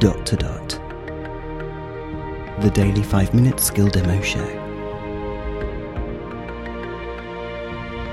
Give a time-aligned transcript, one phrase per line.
[0.00, 0.68] Dot to Dot.
[2.62, 4.46] The daily 5 minute skill demo show.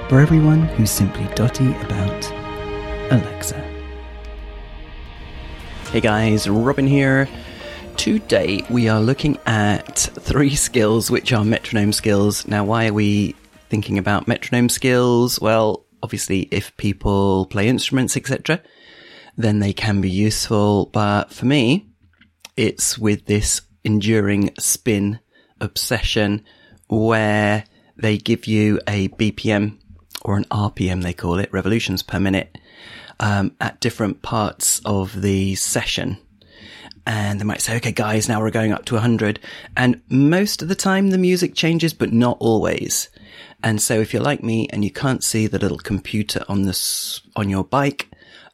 [0.09, 2.29] For everyone who's simply dotty about
[3.09, 3.55] Alexa.
[5.91, 7.29] Hey guys, Robin here.
[7.95, 12.45] Today we are looking at three skills which are metronome skills.
[12.49, 13.33] Now, why are we
[13.69, 15.39] thinking about metronome skills?
[15.39, 18.61] Well, obviously, if people play instruments, etc.,
[19.37, 20.87] then they can be useful.
[20.87, 21.89] But for me,
[22.55, 25.19] it's with this enduring spin
[25.61, 26.43] obsession
[26.87, 27.63] where
[27.95, 29.77] they give you a BPM
[30.23, 32.57] or an RPM, they call it, revolutions per minute,
[33.19, 36.17] um, at different parts of the session.
[37.05, 39.39] And they might say, okay, guys, now we're going up to 100.
[39.77, 43.07] And most of the time the music changes, but not always.
[43.63, 47.21] And so if you're like me and you can't see the little computer on this,
[47.35, 48.06] on your bike,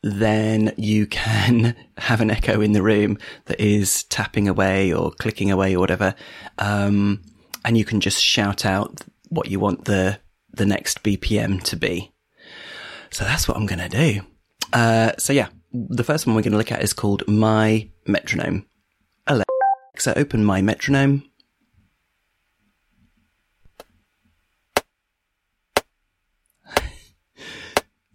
[0.04, 5.50] then you can have an echo in the room that is tapping away or clicking
[5.50, 6.14] away or whatever.
[6.60, 7.23] Um,
[7.66, 10.20] and you can just shout out what you want the,
[10.52, 12.12] the next BPM to be.
[13.10, 14.22] So that's what I'm going to do.
[14.73, 18.66] Uh, so yeah, the first one we're going to look at is called My Metronome.
[19.28, 21.23] Alexa, open My Metronome.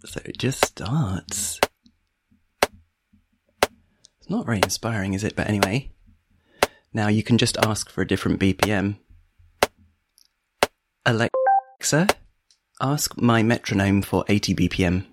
[0.05, 1.59] so it just starts.
[4.29, 5.35] Not very inspiring, is it?
[5.35, 5.89] But anyway,
[6.93, 8.97] now you can just ask for a different BPM.
[11.03, 12.07] Alexa,
[12.79, 15.05] ask my metronome for 80 BPM.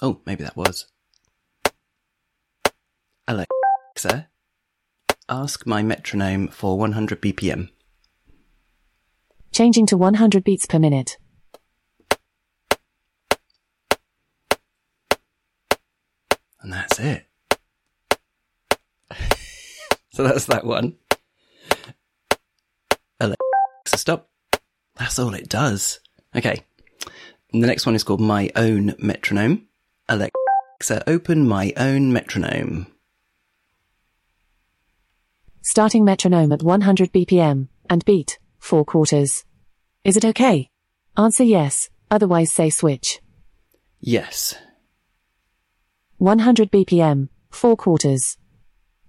[0.00, 0.86] Oh, maybe that was.
[3.26, 4.28] Alexa,
[5.28, 7.70] ask my metronome for 100 BPM.
[9.50, 11.16] Changing to 100 beats per minute.
[16.66, 17.24] And that's it.
[20.12, 20.96] so that's that one.
[23.20, 23.38] Alexa,
[23.96, 24.28] stop.
[24.96, 26.00] That's all it does.
[26.34, 26.64] Okay.
[27.52, 29.68] And the next one is called My Own Metronome.
[30.08, 32.88] Alexa, open My Own Metronome.
[35.62, 39.44] Starting metronome at 100 BPM and beat, 4 quarters.
[40.02, 40.68] Is it okay?
[41.16, 43.20] Answer yes, otherwise say switch.
[44.00, 44.56] Yes.
[46.18, 48.38] 100 BPM, 4 quarters.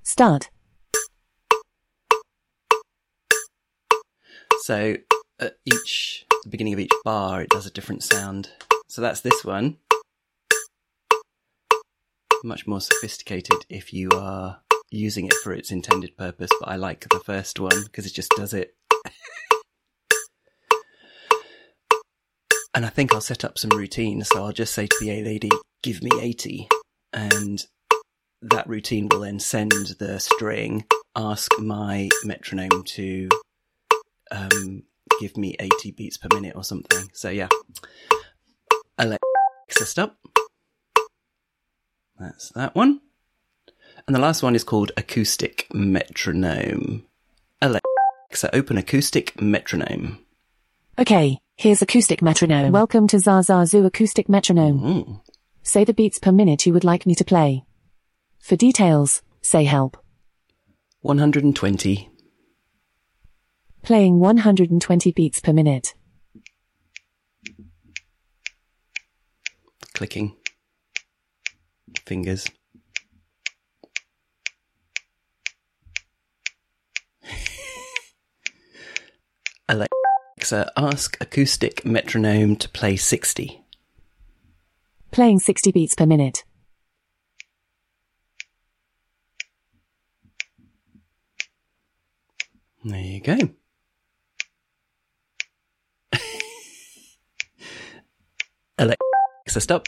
[0.03, 0.49] Start.
[4.61, 4.97] So
[5.39, 8.49] at each, the beginning of each bar, it does a different sound.
[8.89, 9.77] So that's this one.
[12.43, 14.59] Much more sophisticated if you are
[14.91, 18.31] using it for its intended purpose, but I like the first one because it just
[18.35, 18.75] does it.
[22.73, 24.27] and I think I'll set up some routines.
[24.27, 25.49] So I'll just say to the A lady,
[25.81, 26.67] give me 80.
[27.17, 27.65] And
[28.43, 30.85] that routine will then send the string,
[31.15, 33.27] ask my metronome to
[34.29, 34.83] um,
[35.19, 37.09] give me 80 beats per minute or something.
[37.13, 37.47] So yeah.
[38.99, 40.15] Alexa, stop.
[42.19, 43.01] That's that one.
[44.05, 47.03] And the last one is called acoustic metronome.
[47.63, 50.19] Alexa, open acoustic metronome.
[50.99, 52.71] Okay, here's acoustic metronome.
[52.71, 54.79] Welcome to Zazazoo acoustic metronome.
[54.79, 55.21] Mm.
[55.67, 57.65] Say the beats per minute you would like me to play.
[58.39, 59.97] For details, say help.
[61.01, 62.09] 120.
[63.83, 65.93] Playing 120 beats per minute.
[69.93, 70.37] Clicking.
[72.05, 72.47] Fingers.
[79.67, 83.66] Alexa, ask acoustic metronome to play 60.
[85.11, 86.43] Playing 60 beats per minute.
[92.83, 93.37] There you go.
[98.77, 99.87] Alexa, stop.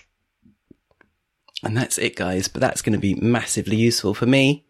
[1.63, 2.47] And that's it, guys.
[2.47, 4.65] But that's going to be massively useful for me.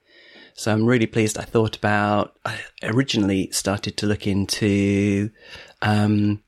[0.54, 1.38] So I'm really pleased.
[1.38, 5.32] I thought about, I originally started to look into,
[5.82, 6.44] um,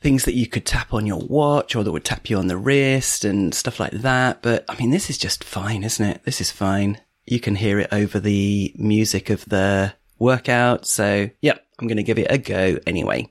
[0.00, 2.56] things that you could tap on your watch or that would tap you on the
[2.56, 4.42] wrist and stuff like that.
[4.42, 6.24] But I mean, this is just fine, isn't it?
[6.24, 7.00] This is fine.
[7.26, 10.86] You can hear it over the music of the workout.
[10.86, 13.30] So yep, I'm going to give it a go anyway.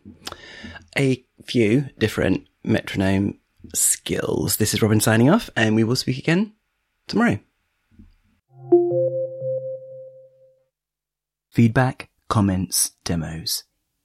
[0.98, 3.40] A few different metronome
[3.74, 4.58] skills.
[4.58, 6.54] This is Robin signing off and we will speak again
[7.08, 7.40] tomorrow.
[11.50, 13.64] Feedback, comments, demos.